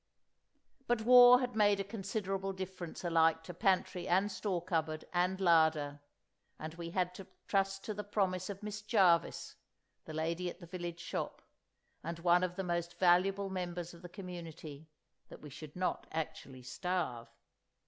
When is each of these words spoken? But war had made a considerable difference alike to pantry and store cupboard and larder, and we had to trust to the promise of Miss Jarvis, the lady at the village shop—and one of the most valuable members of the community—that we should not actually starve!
But 0.87 1.01
war 1.01 1.41
had 1.41 1.55
made 1.55 1.79
a 1.79 1.83
considerable 1.83 2.53
difference 2.53 3.03
alike 3.03 3.43
to 3.43 3.53
pantry 3.53 4.07
and 4.07 4.31
store 4.31 4.59
cupboard 4.63 5.05
and 5.13 5.39
larder, 5.39 6.01
and 6.57 6.73
we 6.73 6.89
had 6.89 7.13
to 7.13 7.27
trust 7.47 7.85
to 7.85 7.93
the 7.93 8.03
promise 8.03 8.49
of 8.49 8.63
Miss 8.63 8.81
Jarvis, 8.81 9.57
the 10.05 10.13
lady 10.15 10.49
at 10.49 10.59
the 10.59 10.65
village 10.65 11.01
shop—and 11.01 12.17
one 12.17 12.43
of 12.43 12.55
the 12.55 12.63
most 12.63 12.97
valuable 12.97 13.51
members 13.51 13.93
of 13.93 14.01
the 14.01 14.09
community—that 14.09 15.39
we 15.39 15.51
should 15.51 15.75
not 15.75 16.07
actually 16.11 16.63
starve! 16.63 17.29